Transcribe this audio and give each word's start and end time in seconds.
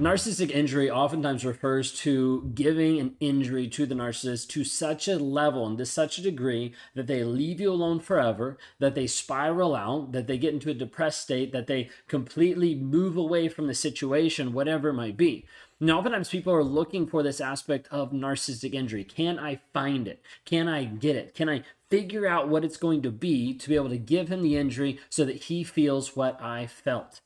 Narcissistic 0.00 0.50
injury 0.50 0.90
oftentimes 0.90 1.44
refers 1.44 1.92
to 2.00 2.50
giving 2.54 2.98
an 2.98 3.16
injury 3.20 3.68
to 3.68 3.84
the 3.84 3.94
narcissist 3.94 4.48
to 4.48 4.64
such 4.64 5.06
a 5.06 5.18
level 5.18 5.66
and 5.66 5.76
to 5.76 5.84
such 5.84 6.16
a 6.16 6.22
degree 6.22 6.72
that 6.94 7.06
they 7.06 7.22
leave 7.22 7.60
you 7.60 7.70
alone 7.70 8.00
forever, 8.00 8.56
that 8.78 8.94
they 8.94 9.06
spiral 9.06 9.76
out, 9.76 10.12
that 10.12 10.26
they 10.26 10.38
get 10.38 10.54
into 10.54 10.70
a 10.70 10.74
depressed 10.74 11.20
state, 11.20 11.52
that 11.52 11.66
they 11.66 11.90
completely 12.08 12.74
move 12.74 13.18
away 13.18 13.46
from 13.46 13.66
the 13.66 13.74
situation, 13.74 14.54
whatever 14.54 14.88
it 14.88 14.94
might 14.94 15.18
be. 15.18 15.44
Now, 15.78 15.98
oftentimes 15.98 16.30
people 16.30 16.54
are 16.54 16.64
looking 16.64 17.06
for 17.06 17.22
this 17.22 17.38
aspect 17.38 17.86
of 17.90 18.10
narcissistic 18.10 18.72
injury. 18.72 19.04
Can 19.04 19.38
I 19.38 19.60
find 19.74 20.08
it? 20.08 20.22
Can 20.46 20.66
I 20.66 20.84
get 20.84 21.14
it? 21.14 21.34
Can 21.34 21.50
I 21.50 21.62
figure 21.90 22.26
out 22.26 22.48
what 22.48 22.64
it's 22.64 22.78
going 22.78 23.02
to 23.02 23.10
be 23.10 23.52
to 23.52 23.68
be 23.68 23.74
able 23.74 23.90
to 23.90 23.98
give 23.98 24.28
him 24.28 24.40
the 24.40 24.56
injury 24.56 24.98
so 25.10 25.26
that 25.26 25.44
he 25.44 25.62
feels 25.62 26.16
what 26.16 26.40
I 26.40 26.66
felt? 26.66 27.20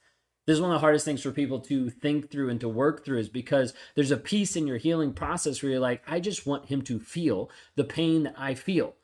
This 0.47 0.55
is 0.55 0.61
one 0.61 0.71
of 0.71 0.75
the 0.75 0.81
hardest 0.81 1.05
things 1.05 1.23
for 1.23 1.31
people 1.31 1.61
to 1.61 1.89
think 1.89 2.31
through 2.31 2.51
and 2.51 2.61
to 2.61 2.69
work 2.69 3.05
through 3.05 3.19
is 3.19 3.29
because 3.31 3.73
there's 3.95 4.11
a 4.11 4.17
piece 4.17 4.57
in 4.57 4.67
your 4.67 4.77
healing 4.77 5.15
process 5.15 5.63
where 5.63 5.73
you're 5.73 5.81
like, 5.81 6.03
I 6.07 6.21
just 6.21 6.47
want 6.47 6.67
him 6.67 6.83
to 6.83 7.01
feel 7.01 7.51
the 7.77 7.85
pain 7.85 8.25
that 8.25 8.35
I 8.37 8.55
feel. 8.55 8.95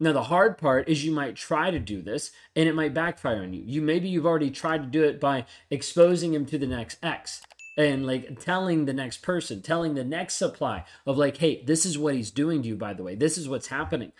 Now, 0.00 0.12
the 0.12 0.24
hard 0.24 0.58
part 0.58 0.88
is 0.88 1.04
you 1.04 1.12
might 1.12 1.36
try 1.36 1.70
to 1.70 1.78
do 1.78 2.02
this 2.02 2.32
and 2.54 2.68
it 2.68 2.74
might 2.74 2.92
backfire 2.92 3.42
on 3.42 3.54
you. 3.54 3.62
You 3.64 3.80
maybe 3.80 4.08
you've 4.08 4.26
already 4.26 4.50
tried 4.50 4.82
to 4.82 4.88
do 4.88 5.04
it 5.04 5.20
by 5.20 5.46
exposing 5.70 6.34
him 6.34 6.44
to 6.46 6.58
the 6.58 6.66
next 6.66 6.98
X 7.02 7.40
and 7.78 8.06
like 8.06 8.40
telling 8.40 8.84
the 8.84 8.92
next 8.92 9.22
person, 9.22 9.62
telling 9.62 9.94
the 9.94 10.04
next 10.04 10.34
supply 10.34 10.84
of 11.06 11.16
like, 11.16 11.38
hey, 11.38 11.62
this 11.64 11.86
is 11.86 11.96
what 11.96 12.14
he's 12.14 12.30
doing 12.30 12.62
to 12.62 12.68
you, 12.68 12.76
by 12.76 12.92
the 12.92 13.02
way. 13.02 13.14
This 13.14 13.38
is 13.38 13.48
what's 13.48 13.68
happening. 13.68 14.12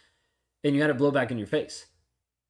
And 0.62 0.74
you 0.74 0.80
had 0.80 0.88
to 0.88 0.94
blow 0.94 1.10
back 1.10 1.30
in 1.30 1.38
your 1.38 1.46
face. 1.46 1.86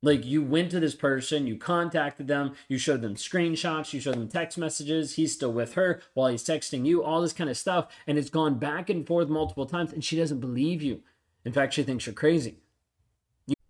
Like 0.04 0.26
you 0.26 0.42
went 0.42 0.70
to 0.72 0.80
this 0.80 0.94
person, 0.94 1.46
you 1.46 1.56
contacted 1.56 2.28
them, 2.28 2.52
you 2.68 2.76
showed 2.76 3.00
them 3.00 3.14
screenshots, 3.14 3.94
you 3.94 4.00
showed 4.00 4.16
them 4.16 4.28
text 4.28 4.58
messages. 4.58 5.14
He's 5.14 5.32
still 5.32 5.50
with 5.50 5.74
her 5.74 6.02
while 6.12 6.28
he's 6.28 6.44
texting 6.44 6.84
you, 6.84 7.02
all 7.02 7.22
this 7.22 7.32
kind 7.32 7.48
of 7.48 7.56
stuff. 7.56 7.86
And 8.06 8.18
it's 8.18 8.28
gone 8.28 8.58
back 8.58 8.90
and 8.90 9.06
forth 9.06 9.30
multiple 9.30 9.64
times, 9.64 9.94
and 9.94 10.04
she 10.04 10.14
doesn't 10.14 10.40
believe 10.40 10.82
you. 10.82 11.00
In 11.46 11.54
fact, 11.54 11.72
she 11.72 11.82
thinks 11.82 12.04
you're 12.04 12.12
crazy. 12.12 12.58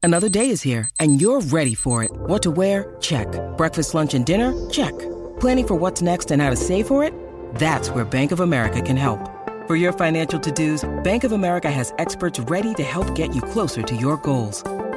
Another 0.03 0.29
day 0.29 0.51
is 0.51 0.63
here, 0.63 0.91
and 0.99 1.21
you're 1.21 1.41
ready 1.41 1.77
for 1.77 2.03
it. 2.03 2.11
What 2.13 2.43
to 2.43 2.51
wear? 2.51 2.97
Check. 3.01 3.29
Breakfast, 3.57 3.95
lunch, 3.95 4.15
and 4.15 4.27
dinner? 4.27 4.69
Check. 4.71 4.93
Planning 5.39 5.69
for 5.69 5.75
what's 5.77 6.03
next 6.03 6.33
and 6.33 6.43
how 6.43 6.51
to 6.51 6.57
save 6.57 6.89
for 6.89 7.05
it? 7.05 7.15
That's 7.55 7.91
where 7.91 8.05
Bank 8.05 8.33
of 8.33 8.41
America 8.41 8.83
can 8.83 8.97
help. 8.97 9.31
For 9.69 9.77
your 9.77 9.93
financial 9.93 10.41
to-dos, 10.41 10.85
Bank 11.05 11.23
of 11.23 11.31
America 11.31 11.71
has 11.71 11.95
experts 11.99 12.41
ready 12.41 12.75
to 12.75 12.83
help 12.83 13.15
get 13.15 13.33
you 13.37 13.41
closer 13.41 13.83
to 13.83 13.95
your 13.95 14.17
goals. 14.17 14.65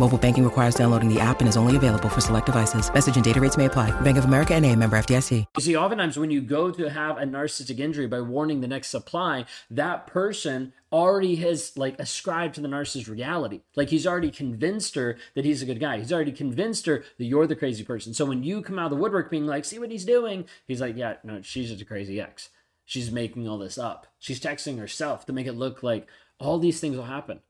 Mobile 0.00 0.18
banking 0.18 0.44
requires 0.44 0.74
downloading 0.74 1.08
the 1.08 1.20
app 1.20 1.38
and 1.38 1.48
is 1.48 1.56
only 1.56 1.76
available 1.76 2.08
for 2.08 2.20
select 2.20 2.46
devices. 2.46 2.92
Message 2.92 3.14
and 3.14 3.24
data 3.24 3.40
rates 3.40 3.56
may 3.56 3.66
apply. 3.66 3.92
Bank 4.00 4.18
of 4.18 4.24
America 4.24 4.52
and 4.52 4.66
a 4.66 4.74
member 4.74 4.98
FDIC. 4.98 5.44
You 5.56 5.62
see, 5.62 5.76
oftentimes 5.76 6.18
when 6.18 6.32
you 6.32 6.40
go 6.40 6.72
to 6.72 6.90
have 6.90 7.16
a 7.16 7.22
narcissistic 7.22 7.78
injury 7.78 8.08
by 8.08 8.20
warning 8.20 8.60
the 8.60 8.66
next 8.66 8.88
supply, 8.88 9.44
that 9.70 10.08
person 10.08 10.72
already 10.92 11.36
has 11.36 11.76
like 11.76 11.98
ascribed 12.00 12.56
to 12.56 12.60
the 12.60 12.66
narcissist 12.66 13.08
reality. 13.08 13.60
Like 13.76 13.90
he's 13.90 14.06
already 14.06 14.32
convinced 14.32 14.96
her 14.96 15.16
that 15.36 15.44
he's 15.44 15.62
a 15.62 15.66
good 15.66 15.78
guy. 15.78 15.98
He's 15.98 16.12
already 16.12 16.32
convinced 16.32 16.86
her 16.86 17.04
that 17.18 17.24
you're 17.24 17.46
the 17.46 17.54
crazy 17.54 17.84
person. 17.84 18.14
So 18.14 18.24
when 18.24 18.42
you 18.42 18.62
come 18.62 18.80
out 18.80 18.86
of 18.86 18.90
the 18.90 18.96
woodwork 18.96 19.30
being 19.30 19.46
like, 19.46 19.64
see 19.64 19.78
what 19.78 19.92
he's 19.92 20.04
doing, 20.04 20.46
he's 20.66 20.80
like, 20.80 20.96
yeah, 20.96 21.14
no, 21.22 21.40
she's 21.42 21.68
just 21.68 21.82
a 21.82 21.84
crazy 21.84 22.20
ex. 22.20 22.50
She's 22.84 23.12
making 23.12 23.48
all 23.48 23.58
this 23.58 23.78
up. 23.78 24.08
She's 24.18 24.40
texting 24.40 24.78
herself 24.78 25.24
to 25.26 25.32
make 25.32 25.46
it 25.46 25.52
look 25.52 25.84
like 25.84 26.08
all 26.40 26.58
these 26.58 26.80
things 26.80 26.96
will 26.96 27.04
happen. 27.04 27.40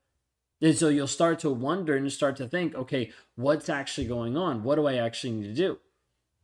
And 0.65 0.75
so 0.75 0.89
you'll 0.89 1.05
start 1.05 1.37
to 1.41 1.51
wonder 1.51 1.95
and 1.95 2.11
start 2.11 2.37
to 2.37 2.47
think, 2.47 2.73
okay, 2.73 3.11
what's 3.35 3.69
actually 3.69 4.07
going 4.07 4.35
on? 4.35 4.63
What 4.63 4.77
do 4.77 4.87
I 4.87 4.95
actually 4.95 5.33
need 5.33 5.43
to 5.43 5.53
do? 5.53 5.77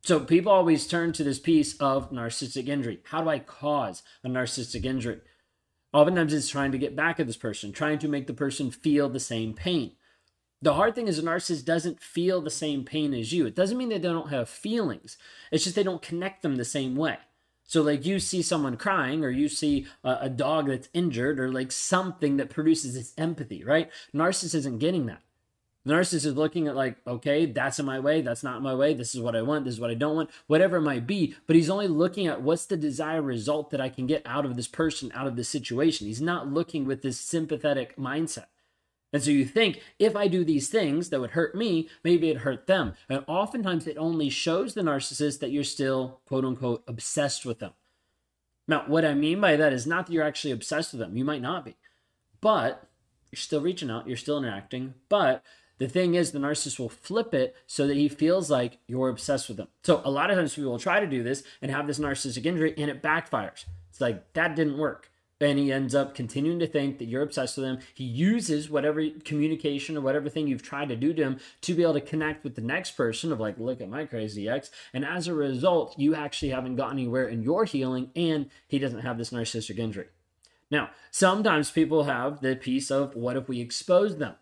So 0.04 0.20
people 0.20 0.52
always 0.52 0.86
turn 0.86 1.12
to 1.14 1.24
this 1.24 1.40
piece 1.40 1.76
of 1.78 2.12
narcissistic 2.12 2.68
injury. 2.68 3.00
How 3.06 3.22
do 3.22 3.28
I 3.28 3.40
cause 3.40 4.04
a 4.22 4.28
narcissistic 4.28 4.84
injury? 4.84 5.22
Oftentimes 5.92 6.32
it's 6.32 6.48
trying 6.48 6.70
to 6.70 6.78
get 6.78 6.94
back 6.94 7.18
at 7.18 7.26
this 7.26 7.36
person, 7.36 7.72
trying 7.72 7.98
to 7.98 8.06
make 8.06 8.28
the 8.28 8.32
person 8.32 8.70
feel 8.70 9.08
the 9.08 9.18
same 9.18 9.54
pain. 9.54 9.96
The 10.60 10.74
hard 10.74 10.94
thing 10.94 11.08
is 11.08 11.18
a 11.18 11.22
narcissist 11.24 11.64
doesn't 11.64 12.00
feel 12.00 12.40
the 12.40 12.48
same 12.48 12.84
pain 12.84 13.14
as 13.14 13.32
you. 13.32 13.44
It 13.46 13.56
doesn't 13.56 13.76
mean 13.76 13.88
that 13.88 14.02
they 14.02 14.08
don't 14.08 14.30
have 14.30 14.48
feelings. 14.48 15.16
It's 15.50 15.64
just 15.64 15.74
they 15.74 15.82
don't 15.82 16.00
connect 16.00 16.42
them 16.42 16.54
the 16.54 16.64
same 16.64 16.94
way. 16.94 17.18
So, 17.64 17.82
like, 17.82 18.04
you 18.04 18.18
see 18.18 18.42
someone 18.42 18.76
crying, 18.76 19.24
or 19.24 19.30
you 19.30 19.48
see 19.48 19.86
a, 20.04 20.18
a 20.22 20.28
dog 20.28 20.68
that's 20.68 20.88
injured, 20.92 21.40
or 21.40 21.50
like 21.50 21.72
something 21.72 22.36
that 22.36 22.50
produces 22.50 22.94
this 22.94 23.14
empathy, 23.16 23.64
right? 23.64 23.90
Narcissist 24.14 24.54
isn't 24.54 24.78
getting 24.78 25.06
that. 25.06 25.22
The 25.84 25.94
narcissist 25.94 26.26
is 26.26 26.36
looking 26.36 26.68
at, 26.68 26.76
like, 26.76 26.96
okay, 27.06 27.46
that's 27.46 27.80
in 27.80 27.86
my 27.86 27.98
way, 27.98 28.20
that's 28.20 28.44
not 28.44 28.62
my 28.62 28.74
way, 28.74 28.94
this 28.94 29.14
is 29.14 29.20
what 29.20 29.34
I 29.34 29.42
want, 29.42 29.64
this 29.64 29.74
is 29.74 29.80
what 29.80 29.90
I 29.90 29.94
don't 29.94 30.14
want, 30.14 30.30
whatever 30.46 30.76
it 30.76 30.82
might 30.82 31.06
be. 31.06 31.34
But 31.46 31.56
he's 31.56 31.70
only 31.70 31.88
looking 31.88 32.28
at 32.28 32.42
what's 32.42 32.66
the 32.66 32.76
desired 32.76 33.22
result 33.22 33.70
that 33.70 33.80
I 33.80 33.88
can 33.88 34.06
get 34.06 34.22
out 34.24 34.44
of 34.44 34.54
this 34.54 34.68
person, 34.68 35.10
out 35.14 35.26
of 35.26 35.34
this 35.34 35.48
situation. 35.48 36.06
He's 36.06 36.22
not 36.22 36.52
looking 36.52 36.84
with 36.84 37.02
this 37.02 37.18
sympathetic 37.18 37.96
mindset. 37.96 38.46
And 39.12 39.22
so 39.22 39.30
you 39.30 39.44
think, 39.44 39.80
if 39.98 40.16
I 40.16 40.26
do 40.26 40.44
these 40.44 40.70
things 40.70 41.10
that 41.10 41.20
would 41.20 41.32
hurt 41.32 41.54
me, 41.54 41.88
maybe 42.02 42.30
it 42.30 42.38
hurt 42.38 42.66
them. 42.66 42.94
And 43.08 43.24
oftentimes 43.26 43.86
it 43.86 43.98
only 43.98 44.30
shows 44.30 44.72
the 44.72 44.80
narcissist 44.80 45.40
that 45.40 45.50
you're 45.50 45.64
still, 45.64 46.20
quote 46.26 46.44
unquote, 46.44 46.82
obsessed 46.88 47.44
with 47.44 47.58
them. 47.58 47.72
Now, 48.66 48.84
what 48.86 49.04
I 49.04 49.12
mean 49.12 49.40
by 49.40 49.56
that 49.56 49.72
is 49.72 49.86
not 49.86 50.06
that 50.06 50.12
you're 50.12 50.24
actually 50.24 50.52
obsessed 50.52 50.92
with 50.92 51.00
them. 51.00 51.16
You 51.16 51.24
might 51.24 51.42
not 51.42 51.64
be. 51.64 51.76
But 52.40 52.88
you're 53.30 53.38
still 53.38 53.60
reaching 53.60 53.90
out, 53.90 54.08
you're 54.08 54.16
still 54.16 54.38
interacting. 54.38 54.94
But 55.08 55.44
the 55.78 55.88
thing 55.88 56.14
is, 56.14 56.32
the 56.32 56.38
narcissist 56.38 56.78
will 56.78 56.88
flip 56.88 57.34
it 57.34 57.54
so 57.66 57.86
that 57.86 57.96
he 57.96 58.08
feels 58.08 58.50
like 58.50 58.78
you're 58.86 59.08
obsessed 59.08 59.48
with 59.48 59.58
them. 59.58 59.68
So 59.82 60.00
a 60.04 60.10
lot 60.10 60.30
of 60.30 60.36
times 60.36 60.54
people 60.54 60.70
will 60.70 60.78
try 60.78 61.00
to 61.00 61.06
do 61.06 61.22
this 61.22 61.42
and 61.60 61.70
have 61.70 61.86
this 61.86 61.98
narcissistic 61.98 62.46
injury 62.46 62.72
and 62.78 62.90
it 62.90 63.02
backfires. 63.02 63.66
It's 63.90 64.00
like, 64.00 64.32
that 64.32 64.56
didn't 64.56 64.78
work 64.78 65.10
and 65.42 65.58
he 65.58 65.72
ends 65.72 65.94
up 65.94 66.14
continuing 66.14 66.58
to 66.60 66.66
think 66.66 66.98
that 66.98 67.06
you're 67.06 67.22
obsessed 67.22 67.56
with 67.56 67.66
him. 67.66 67.78
He 67.94 68.04
uses 68.04 68.70
whatever 68.70 69.04
communication 69.24 69.96
or 69.96 70.00
whatever 70.00 70.28
thing 70.28 70.46
you've 70.46 70.62
tried 70.62 70.88
to 70.90 70.96
do 70.96 71.12
to 71.12 71.22
him 71.22 71.40
to 71.62 71.74
be 71.74 71.82
able 71.82 71.94
to 71.94 72.00
connect 72.00 72.44
with 72.44 72.54
the 72.54 72.60
next 72.60 72.92
person 72.92 73.32
of 73.32 73.40
like, 73.40 73.58
look 73.58 73.80
at 73.80 73.88
my 73.88 74.04
crazy 74.04 74.48
ex. 74.48 74.70
And 74.94 75.04
as 75.04 75.26
a 75.26 75.34
result, 75.34 75.98
you 75.98 76.14
actually 76.14 76.50
haven't 76.50 76.76
gotten 76.76 76.98
anywhere 76.98 77.26
in 77.26 77.42
your 77.42 77.64
healing 77.64 78.10
and 78.14 78.50
he 78.68 78.78
doesn't 78.78 79.00
have 79.00 79.18
this 79.18 79.30
narcissistic 79.30 79.78
injury. 79.78 80.06
Now, 80.70 80.90
sometimes 81.10 81.70
people 81.70 82.04
have 82.04 82.40
the 82.40 82.56
piece 82.56 82.90
of 82.90 83.14
what 83.14 83.36
if 83.36 83.48
we 83.48 83.60
expose 83.60 84.18
them? 84.18 84.36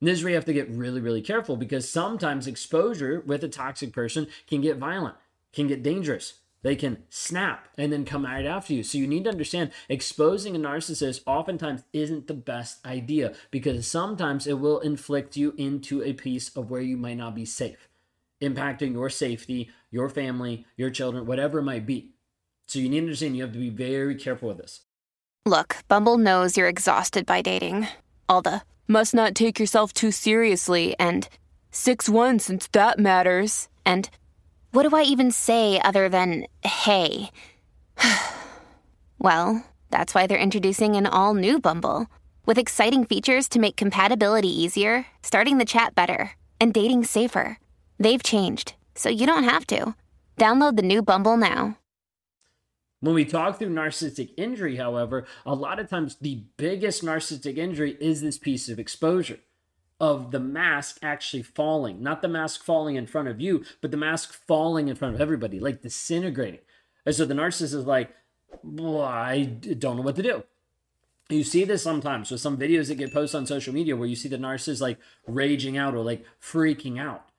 And 0.00 0.08
this 0.08 0.18
is 0.18 0.24
where 0.24 0.30
you 0.30 0.36
have 0.36 0.44
to 0.46 0.52
get 0.52 0.70
really, 0.70 1.00
really 1.00 1.22
careful 1.22 1.56
because 1.56 1.90
sometimes 1.90 2.46
exposure 2.46 3.22
with 3.24 3.44
a 3.44 3.48
toxic 3.48 3.92
person 3.92 4.26
can 4.46 4.60
get 4.60 4.78
violent, 4.78 5.16
can 5.52 5.68
get 5.68 5.82
dangerous. 5.82 6.34
They 6.66 6.74
can 6.74 7.04
snap 7.10 7.68
and 7.78 7.92
then 7.92 8.04
come 8.04 8.24
right 8.24 8.44
after 8.44 8.74
you. 8.74 8.82
So 8.82 8.98
you 8.98 9.06
need 9.06 9.22
to 9.22 9.30
understand 9.30 9.70
exposing 9.88 10.56
a 10.56 10.58
narcissist 10.58 11.20
oftentimes 11.24 11.84
isn't 11.92 12.26
the 12.26 12.34
best 12.34 12.84
idea 12.84 13.34
because 13.52 13.86
sometimes 13.86 14.48
it 14.48 14.54
will 14.54 14.80
inflict 14.80 15.36
you 15.36 15.54
into 15.56 16.02
a 16.02 16.12
piece 16.12 16.48
of 16.56 16.68
where 16.68 16.80
you 16.80 16.96
might 16.96 17.18
not 17.18 17.36
be 17.36 17.44
safe, 17.44 17.88
impacting 18.42 18.94
your 18.94 19.08
safety, 19.10 19.70
your 19.92 20.08
family, 20.08 20.66
your 20.76 20.90
children, 20.90 21.24
whatever 21.24 21.60
it 21.60 21.62
might 21.62 21.86
be. 21.86 22.10
So 22.66 22.80
you 22.80 22.88
need 22.88 22.98
to 22.98 23.06
understand 23.06 23.36
you 23.36 23.44
have 23.44 23.52
to 23.52 23.60
be 23.60 23.70
very 23.70 24.16
careful 24.16 24.48
with 24.48 24.58
this. 24.58 24.86
Look, 25.44 25.76
Bumble 25.86 26.18
knows 26.18 26.56
you're 26.56 26.66
exhausted 26.66 27.26
by 27.26 27.42
dating. 27.42 27.86
All 28.28 28.42
the 28.42 28.62
must 28.88 29.14
not 29.14 29.36
take 29.36 29.60
yourself 29.60 29.92
too 29.92 30.10
seriously 30.10 30.96
and 30.98 31.28
6 31.70 32.08
1 32.08 32.40
since 32.40 32.66
that 32.72 32.98
matters. 32.98 33.68
And 33.84 34.10
what 34.76 34.86
do 34.86 34.94
I 34.94 35.04
even 35.04 35.30
say 35.30 35.80
other 35.80 36.10
than 36.10 36.46
hey? 36.62 37.30
well, 39.18 39.64
that's 39.90 40.14
why 40.14 40.26
they're 40.26 40.36
introducing 40.36 40.96
an 40.96 41.06
all 41.06 41.32
new 41.32 41.58
Bumble 41.58 42.08
with 42.44 42.58
exciting 42.58 43.06
features 43.06 43.48
to 43.48 43.58
make 43.58 43.78
compatibility 43.78 44.50
easier, 44.50 45.06
starting 45.22 45.56
the 45.56 45.64
chat 45.64 45.94
better, 45.94 46.32
and 46.60 46.74
dating 46.74 47.04
safer. 47.04 47.58
They've 47.98 48.22
changed, 48.22 48.74
so 48.94 49.08
you 49.08 49.26
don't 49.26 49.44
have 49.44 49.66
to. 49.68 49.94
Download 50.36 50.76
the 50.76 50.82
new 50.82 51.00
Bumble 51.00 51.38
now. 51.38 51.78
When 53.00 53.14
we 53.14 53.24
talk 53.24 53.58
through 53.58 53.70
narcissistic 53.70 54.32
injury, 54.36 54.76
however, 54.76 55.26
a 55.46 55.54
lot 55.54 55.80
of 55.80 55.88
times 55.88 56.16
the 56.20 56.44
biggest 56.58 57.02
narcissistic 57.02 57.56
injury 57.56 57.96
is 57.98 58.20
this 58.20 58.36
piece 58.36 58.68
of 58.68 58.78
exposure 58.78 59.38
of 59.98 60.30
the 60.30 60.40
mask 60.40 60.98
actually 61.02 61.42
falling, 61.42 62.02
not 62.02 62.22
the 62.22 62.28
mask 62.28 62.62
falling 62.62 62.96
in 62.96 63.06
front 63.06 63.28
of 63.28 63.40
you, 63.40 63.64
but 63.80 63.90
the 63.90 63.96
mask 63.96 64.32
falling 64.46 64.88
in 64.88 64.96
front 64.96 65.14
of 65.14 65.20
everybody, 65.20 65.58
like 65.58 65.82
disintegrating. 65.82 66.60
And 67.04 67.14
so 67.14 67.24
the 67.24 67.34
narcissist 67.34 67.74
is 67.74 67.86
like, 67.86 68.14
I 68.52 69.44
don't 69.78 69.96
know 69.96 70.02
what 70.02 70.16
to 70.16 70.22
do. 70.22 70.44
You 71.28 71.42
see 71.42 71.64
this 71.64 71.82
sometimes 71.82 72.30
with 72.30 72.40
some 72.40 72.56
videos 72.56 72.88
that 72.88 72.96
get 72.96 73.12
posted 73.12 73.38
on 73.38 73.46
social 73.46 73.74
media 73.74 73.96
where 73.96 74.06
you 74.06 74.14
see 74.14 74.28
the 74.28 74.36
narcissist 74.36 74.80
like 74.80 74.98
raging 75.26 75.76
out 75.76 75.94
or 75.94 76.02
like 76.04 76.24
freaking 76.40 77.00
out. 77.00 77.30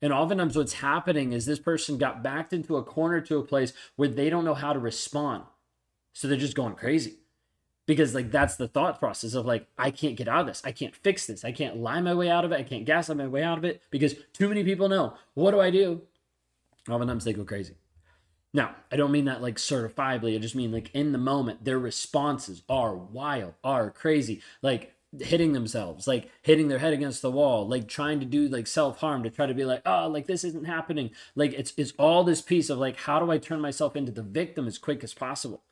And 0.00 0.12
oftentimes, 0.12 0.56
what's 0.56 0.74
happening 0.74 1.32
is 1.32 1.46
this 1.46 1.58
person 1.58 1.96
got 1.96 2.22
backed 2.22 2.52
into 2.52 2.76
a 2.76 2.82
corner 2.82 3.20
to 3.22 3.38
a 3.38 3.42
place 3.42 3.72
where 3.96 4.08
they 4.08 4.28
don't 4.28 4.44
know 4.44 4.54
how 4.54 4.72
to 4.72 4.78
respond. 4.78 5.44
So 6.12 6.28
they're 6.28 6.36
just 6.36 6.56
going 6.56 6.74
crazy. 6.74 7.18
Because 7.86 8.14
like 8.14 8.30
that's 8.30 8.56
the 8.56 8.68
thought 8.68 8.98
process 8.98 9.34
of 9.34 9.46
like 9.46 9.66
i 9.78 9.90
can't 9.90 10.16
get 10.16 10.28
out 10.28 10.42
of 10.42 10.46
this. 10.46 10.62
I 10.64 10.72
can't 10.72 10.94
fix 10.94 11.26
this. 11.26 11.44
I 11.44 11.52
can't 11.52 11.76
lie 11.76 12.00
my 12.00 12.14
way 12.14 12.30
out 12.30 12.44
of 12.44 12.52
it. 12.52 12.58
I 12.58 12.62
can't 12.62 12.84
gaslight 12.84 13.18
my 13.18 13.26
way 13.26 13.42
out 13.42 13.58
of 13.58 13.64
it 13.64 13.82
because 13.90 14.14
too 14.32 14.48
many 14.48 14.64
people 14.64 14.88
know. 14.88 15.14
What 15.34 15.50
do 15.52 15.60
i 15.60 15.70
do? 15.70 16.02
Oftentimes 16.88 17.24
they 17.24 17.32
go 17.32 17.44
crazy. 17.44 17.74
Now 18.52 18.74
i 18.90 18.96
don't 18.96 19.12
mean 19.12 19.26
that 19.26 19.42
like 19.42 19.56
certifiably. 19.56 20.34
I 20.34 20.38
just 20.38 20.56
mean 20.56 20.72
like 20.72 20.90
in 20.94 21.12
the 21.12 21.18
moment 21.18 21.64
their 21.64 21.78
responses 21.78 22.62
are 22.68 22.96
wild 22.96 23.54
are 23.62 23.90
crazy. 23.90 24.42
Like 24.62 24.92
hitting 25.20 25.52
themselves 25.52 26.08
like 26.08 26.28
hitting 26.42 26.66
their 26.66 26.80
head 26.80 26.92
against 26.92 27.22
the 27.22 27.30
wall 27.30 27.68
like 27.68 27.86
trying 27.86 28.18
to 28.18 28.26
do 28.26 28.48
like 28.48 28.66
self-harm 28.66 29.22
to 29.22 29.30
try 29.30 29.46
to 29.46 29.54
be 29.54 29.64
like 29.64 29.80
oh 29.86 30.08
like 30.08 30.26
this 30.26 30.44
isn't 30.44 30.64
happening. 30.64 31.10
Like 31.34 31.52
it's 31.52 31.72
it's 31.76 31.92
all 31.98 32.24
this 32.24 32.40
piece 32.40 32.70
of 32.70 32.78
like 32.78 32.96
how 32.96 33.20
do 33.20 33.30
i 33.30 33.38
turn 33.38 33.60
myself 33.60 33.94
into 33.94 34.12
the 34.12 34.22
victim 34.22 34.66
as 34.66 34.78
quick 34.78 35.04
as 35.04 35.14
possible 35.14 35.62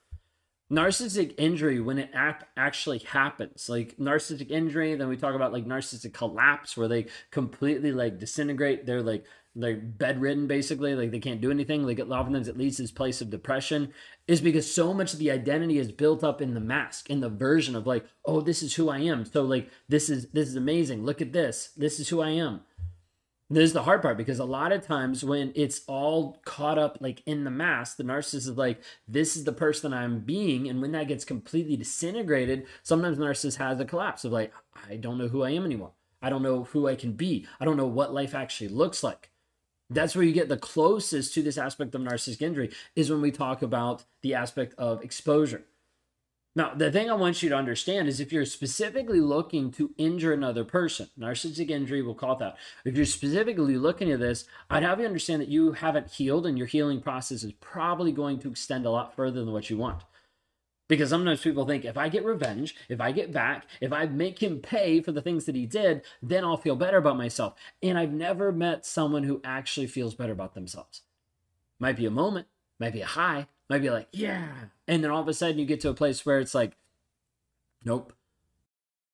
narcissistic 0.72 1.34
injury 1.36 1.80
when 1.80 1.98
it 1.98 2.10
act 2.14 2.44
actually 2.56 3.00
happens. 3.00 3.68
Like 3.68 3.96
narcissistic 3.98 4.50
injury 4.50 4.94
then 4.94 5.08
we 5.08 5.16
talk 5.16 5.34
about 5.34 5.52
like 5.52 5.66
narcissistic 5.66 6.14
collapse 6.14 6.76
where 6.76 6.88
they 6.88 7.06
completely 7.30 7.92
like 7.92 8.18
disintegrate. 8.18 8.86
They're 8.86 9.02
like 9.02 9.24
they're 9.54 9.76
bedridden 9.76 10.46
basically. 10.46 10.94
Like 10.94 11.10
they 11.10 11.18
can't 11.18 11.42
do 11.42 11.50
anything. 11.50 11.84
Like 11.84 12.00
oftentimes 12.00 12.48
it 12.48 12.56
leads 12.56 12.76
to 12.76 12.82
this 12.82 12.90
place 12.90 13.20
of 13.20 13.30
depression. 13.30 13.92
Is 14.26 14.40
because 14.40 14.72
so 14.72 14.94
much 14.94 15.12
of 15.12 15.18
the 15.18 15.30
identity 15.30 15.78
is 15.78 15.92
built 15.92 16.24
up 16.24 16.40
in 16.40 16.54
the 16.54 16.60
mask 16.60 17.10
in 17.10 17.20
the 17.20 17.28
version 17.28 17.76
of 17.76 17.86
like 17.86 18.06
oh 18.24 18.40
this 18.40 18.62
is 18.62 18.74
who 18.74 18.88
i 18.88 18.98
am. 18.98 19.26
So 19.26 19.42
like 19.42 19.70
this 19.88 20.08
is 20.08 20.28
this 20.30 20.48
is 20.48 20.56
amazing. 20.56 21.04
Look 21.04 21.20
at 21.20 21.32
this. 21.32 21.72
This 21.76 22.00
is 22.00 22.08
who 22.08 22.22
i 22.22 22.30
am 22.30 22.62
this 23.56 23.64
is 23.64 23.72
the 23.72 23.82
hard 23.82 24.02
part 24.02 24.16
because 24.16 24.38
a 24.38 24.44
lot 24.44 24.72
of 24.72 24.86
times 24.86 25.24
when 25.24 25.52
it's 25.54 25.82
all 25.86 26.40
caught 26.44 26.78
up 26.78 26.98
like 27.00 27.22
in 27.26 27.44
the 27.44 27.50
mask, 27.50 27.96
the 27.96 28.04
narcissist 28.04 28.34
is 28.34 28.56
like, 28.56 28.82
this 29.08 29.36
is 29.36 29.44
the 29.44 29.52
person 29.52 29.92
I'm 29.92 30.20
being. 30.20 30.68
And 30.68 30.80
when 30.80 30.92
that 30.92 31.08
gets 31.08 31.24
completely 31.24 31.76
disintegrated, 31.76 32.66
sometimes 32.82 33.18
the 33.18 33.24
narcissist 33.24 33.56
has 33.56 33.80
a 33.80 33.84
collapse 33.84 34.24
of 34.24 34.32
like, 34.32 34.52
I 34.88 34.96
don't 34.96 35.18
know 35.18 35.28
who 35.28 35.42
I 35.42 35.50
am 35.50 35.64
anymore. 35.64 35.92
I 36.22 36.30
don't 36.30 36.42
know 36.42 36.64
who 36.64 36.86
I 36.86 36.94
can 36.94 37.12
be. 37.12 37.46
I 37.58 37.64
don't 37.64 37.76
know 37.76 37.86
what 37.86 38.14
life 38.14 38.34
actually 38.34 38.68
looks 38.68 39.02
like. 39.02 39.30
That's 39.90 40.14
where 40.14 40.24
you 40.24 40.32
get 40.32 40.48
the 40.48 40.56
closest 40.56 41.34
to 41.34 41.42
this 41.42 41.58
aspect 41.58 41.94
of 41.94 42.00
narcissistic 42.00 42.42
injury 42.42 42.70
is 42.96 43.10
when 43.10 43.20
we 43.20 43.30
talk 43.30 43.60
about 43.62 44.04
the 44.22 44.34
aspect 44.34 44.74
of 44.78 45.02
exposure. 45.02 45.64
Now, 46.54 46.74
the 46.74 46.92
thing 46.92 47.08
I 47.08 47.14
want 47.14 47.42
you 47.42 47.48
to 47.48 47.56
understand 47.56 48.08
is 48.08 48.20
if 48.20 48.30
you're 48.30 48.44
specifically 48.44 49.20
looking 49.20 49.70
to 49.72 49.94
injure 49.96 50.34
another 50.34 50.64
person, 50.64 51.08
narcissistic 51.18 51.70
injury, 51.70 52.02
we'll 52.02 52.14
call 52.14 52.34
it 52.34 52.40
that. 52.40 52.58
If 52.84 52.94
you're 52.94 53.06
specifically 53.06 53.78
looking 53.78 54.12
at 54.12 54.20
this, 54.20 54.44
I'd 54.68 54.82
have 54.82 55.00
you 55.00 55.06
understand 55.06 55.40
that 55.40 55.48
you 55.48 55.72
haven't 55.72 56.10
healed 56.10 56.46
and 56.46 56.58
your 56.58 56.66
healing 56.66 57.00
process 57.00 57.42
is 57.42 57.54
probably 57.54 58.12
going 58.12 58.38
to 58.40 58.50
extend 58.50 58.84
a 58.84 58.90
lot 58.90 59.16
further 59.16 59.42
than 59.42 59.52
what 59.52 59.70
you 59.70 59.78
want. 59.78 60.02
Because 60.88 61.08
sometimes 61.08 61.40
people 61.40 61.64
think 61.64 61.86
if 61.86 61.96
I 61.96 62.10
get 62.10 62.22
revenge, 62.22 62.74
if 62.90 63.00
I 63.00 63.12
get 63.12 63.32
back, 63.32 63.64
if 63.80 63.90
I 63.90 64.04
make 64.04 64.42
him 64.42 64.58
pay 64.60 65.00
for 65.00 65.10
the 65.10 65.22
things 65.22 65.46
that 65.46 65.54
he 65.54 65.64
did, 65.64 66.02
then 66.22 66.44
I'll 66.44 66.58
feel 66.58 66.76
better 66.76 66.98
about 66.98 67.16
myself. 67.16 67.54
And 67.82 67.96
I've 67.96 68.12
never 68.12 68.52
met 68.52 68.84
someone 68.84 69.22
who 69.22 69.40
actually 69.42 69.86
feels 69.86 70.14
better 70.14 70.32
about 70.32 70.52
themselves. 70.52 71.00
Might 71.78 71.96
be 71.96 72.04
a 72.04 72.10
moment, 72.10 72.46
might 72.78 72.92
be 72.92 73.00
a 73.00 73.06
high, 73.06 73.46
might 73.68 73.82
be 73.82 73.90
like, 73.90 74.08
yeah. 74.12 74.48
And 74.86 75.02
then 75.02 75.10
all 75.10 75.22
of 75.22 75.28
a 75.28 75.34
sudden 75.34 75.58
you 75.58 75.64
get 75.64 75.80
to 75.80 75.88
a 75.88 75.94
place 75.94 76.24
where 76.26 76.40
it's 76.40 76.54
like, 76.54 76.76
nope. 77.84 78.12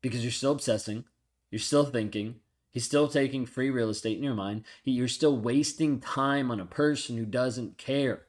because 0.00 0.22
you're 0.22 0.30
still 0.30 0.52
obsessing, 0.52 1.04
you're 1.50 1.58
still 1.58 1.84
thinking, 1.84 2.36
he's 2.70 2.84
still 2.84 3.08
taking 3.08 3.46
free 3.46 3.70
real 3.70 3.90
estate 3.90 4.16
in 4.16 4.22
your 4.22 4.34
mind. 4.34 4.64
You're 4.84 5.08
still 5.08 5.36
wasting 5.36 6.00
time 6.00 6.50
on 6.50 6.60
a 6.60 6.66
person 6.66 7.16
who 7.16 7.24
doesn't 7.24 7.78
care 7.78 8.22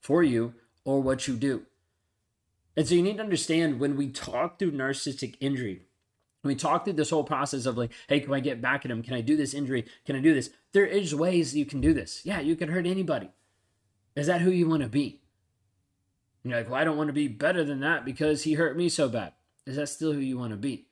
for 0.00 0.22
you 0.22 0.54
or 0.84 1.00
what 1.00 1.28
you 1.28 1.36
do. 1.36 1.62
And 2.76 2.86
so 2.86 2.94
you 2.94 3.02
need 3.02 3.16
to 3.16 3.22
understand 3.22 3.80
when 3.80 3.96
we 3.96 4.08
talk 4.08 4.58
through 4.58 4.72
narcissistic 4.72 5.36
injury, 5.40 5.82
when 6.42 6.54
we 6.54 6.58
talk 6.58 6.84
through 6.84 6.94
this 6.94 7.10
whole 7.10 7.24
process 7.24 7.66
of 7.66 7.76
like, 7.76 7.92
hey, 8.08 8.20
can 8.20 8.32
I 8.32 8.40
get 8.40 8.62
back 8.62 8.84
at 8.84 8.90
him? 8.90 9.02
Can 9.02 9.14
I 9.14 9.20
do 9.20 9.36
this 9.36 9.52
injury? 9.52 9.84
Can 10.06 10.16
I 10.16 10.20
do 10.20 10.32
this? 10.32 10.50
There 10.72 10.86
is 10.86 11.14
ways 11.14 11.54
you 11.54 11.66
can 11.66 11.80
do 11.80 11.92
this. 11.92 12.22
Yeah, 12.24 12.40
you 12.40 12.56
can 12.56 12.68
hurt 12.68 12.86
anybody. 12.86 13.28
Is 14.16 14.28
that 14.28 14.40
who 14.40 14.50
you 14.50 14.68
want 14.68 14.82
to 14.82 14.88
be? 14.88 15.20
You're 16.42 16.56
like, 16.56 16.70
well, 16.70 16.80
I 16.80 16.84
don't 16.84 16.96
want 16.96 17.08
to 17.08 17.14
be 17.14 17.28
better 17.28 17.64
than 17.64 17.80
that 17.80 18.04
because 18.04 18.44
he 18.44 18.54
hurt 18.54 18.76
me 18.76 18.88
so 18.88 19.08
bad. 19.08 19.34
Is 19.66 19.76
that 19.76 19.88
still 19.88 20.12
who 20.12 20.20
you 20.20 20.38
want 20.38 20.52
to 20.52 20.56
be? 20.56 20.86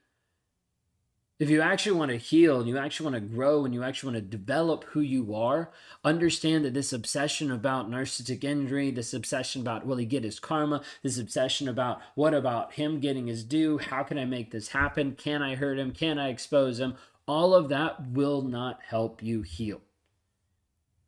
If 1.38 1.50
you 1.50 1.60
actually 1.60 1.92
want 1.92 2.10
to 2.10 2.16
heal 2.16 2.58
and 2.58 2.68
you 2.68 2.78
actually 2.78 3.12
want 3.12 3.14
to 3.14 3.34
grow 3.34 3.64
and 3.64 3.72
you 3.72 3.84
actually 3.84 4.12
want 4.12 4.24
to 4.24 4.36
develop 4.36 4.82
who 4.84 5.00
you 5.00 5.36
are, 5.36 5.70
understand 6.02 6.64
that 6.64 6.74
this 6.74 6.92
obsession 6.92 7.52
about 7.52 7.88
narcissistic 7.88 8.42
injury, 8.42 8.90
this 8.90 9.14
obsession 9.14 9.60
about 9.60 9.86
will 9.86 9.98
he 9.98 10.04
get 10.04 10.24
his 10.24 10.40
karma, 10.40 10.82
this 11.04 11.16
obsession 11.16 11.68
about 11.68 12.00
what 12.16 12.34
about 12.34 12.72
him 12.72 12.98
getting 12.98 13.28
his 13.28 13.44
due, 13.44 13.78
how 13.78 14.02
can 14.02 14.18
I 14.18 14.24
make 14.24 14.50
this 14.50 14.68
happen, 14.68 15.14
can 15.14 15.40
I 15.40 15.54
hurt 15.54 15.78
him, 15.78 15.92
can 15.92 16.18
I 16.18 16.30
expose 16.30 16.80
him, 16.80 16.96
all 17.28 17.54
of 17.54 17.68
that 17.68 18.08
will 18.08 18.42
not 18.42 18.80
help 18.88 19.22
you 19.22 19.42
heal. 19.42 19.80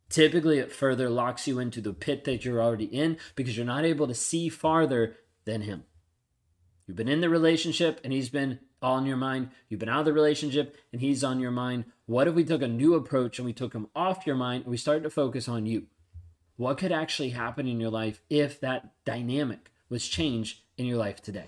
Typically, 0.07 0.59
it 0.59 0.71
further 0.71 1.09
locks 1.09 1.45
you 1.45 1.59
into 1.59 1.81
the 1.81 1.93
pit 1.93 2.23
that 2.23 2.45
you're 2.45 2.61
already 2.61 2.85
in 2.85 3.17
because 3.35 3.57
you're 3.57 3.65
not 3.65 3.83
able 3.83 4.07
to 4.07 4.13
see 4.13 4.47
farther 4.47 5.17
than 5.43 5.61
him. 5.61 5.83
You've 6.87 6.97
been 6.97 7.09
in 7.09 7.21
the 7.21 7.29
relationship 7.29 7.99
and 8.03 8.13
he's 8.13 8.29
been 8.29 8.59
in 8.81 9.05
your 9.05 9.17
mind. 9.17 9.49
You've 9.69 9.79
been 9.79 9.89
out 9.89 9.99
of 9.99 10.05
the 10.05 10.13
relationship 10.13 10.75
and 10.91 11.01
he's 11.01 11.23
on 11.23 11.39
your 11.39 11.51
mind. 11.51 11.85
What 12.05 12.27
if 12.27 12.33
we 12.33 12.43
took 12.43 12.61
a 12.61 12.67
new 12.67 12.95
approach 12.95 13.39
and 13.39 13.45
we 13.45 13.53
took 13.53 13.73
him 13.73 13.87
off 13.95 14.25
your 14.25 14.35
mind 14.35 14.63
and 14.63 14.71
we 14.71 14.77
started 14.77 15.03
to 15.03 15.09
focus 15.09 15.47
on 15.47 15.65
you? 15.65 15.87
What 16.57 16.77
could 16.77 16.91
actually 16.91 17.29
happen 17.29 17.67
in 17.67 17.79
your 17.79 17.89
life 17.89 18.21
if 18.29 18.59
that 18.59 18.91
dynamic 19.05 19.71
was 19.89 20.07
changed 20.07 20.59
in 20.77 20.85
your 20.85 20.97
life 20.97 21.21
today? 21.21 21.45